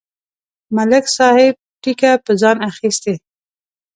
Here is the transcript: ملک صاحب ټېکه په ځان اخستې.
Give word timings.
ملک 0.75 1.05
صاحب 1.17 1.53
ټېکه 1.81 2.11
په 2.25 2.31
ځان 2.41 2.57
اخستې. 2.69 3.13